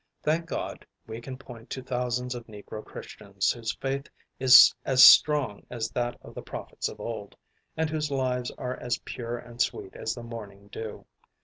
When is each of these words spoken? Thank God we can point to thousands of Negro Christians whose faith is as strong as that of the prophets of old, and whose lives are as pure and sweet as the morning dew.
Thank 0.23 0.47
God 0.47 0.83
we 1.05 1.21
can 1.21 1.37
point 1.37 1.69
to 1.69 1.83
thousands 1.83 2.33
of 2.33 2.47
Negro 2.47 2.83
Christians 2.83 3.51
whose 3.51 3.75
faith 3.75 4.07
is 4.39 4.73
as 4.83 5.03
strong 5.03 5.63
as 5.69 5.91
that 5.91 6.17
of 6.23 6.33
the 6.33 6.41
prophets 6.41 6.89
of 6.89 6.99
old, 6.99 7.35
and 7.77 7.87
whose 7.87 8.09
lives 8.09 8.49
are 8.57 8.77
as 8.79 8.97
pure 9.05 9.37
and 9.37 9.61
sweet 9.61 9.93
as 9.95 10.15
the 10.15 10.23
morning 10.23 10.69
dew. 10.69 11.05